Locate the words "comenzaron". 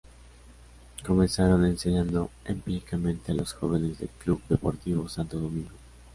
1.05-1.63